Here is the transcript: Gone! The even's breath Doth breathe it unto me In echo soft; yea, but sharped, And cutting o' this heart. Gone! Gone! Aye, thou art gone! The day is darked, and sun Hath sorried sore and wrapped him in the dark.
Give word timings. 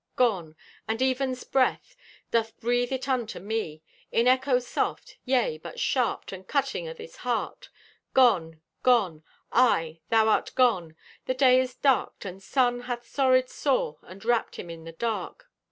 Gone! 0.15 0.55
The 0.89 1.05
even's 1.05 1.43
breath 1.43 1.95
Doth 2.31 2.59
breathe 2.59 2.91
it 2.91 3.07
unto 3.07 3.37
me 3.39 3.83
In 4.11 4.27
echo 4.27 4.57
soft; 4.57 5.19
yea, 5.25 5.59
but 5.59 5.79
sharped, 5.79 6.31
And 6.31 6.47
cutting 6.47 6.89
o' 6.89 6.93
this 6.95 7.17
heart. 7.17 7.69
Gone! 8.15 8.61
Gone! 8.81 9.23
Aye, 9.51 9.99
thou 10.09 10.27
art 10.27 10.53
gone! 10.55 10.95
The 11.27 11.35
day 11.35 11.59
is 11.59 11.75
darked, 11.75 12.25
and 12.25 12.41
sun 12.41 12.79
Hath 12.89 13.05
sorried 13.05 13.49
sore 13.49 13.99
and 14.01 14.25
wrapped 14.25 14.55
him 14.55 14.71
in 14.71 14.85
the 14.85 14.91
dark. 14.93 15.51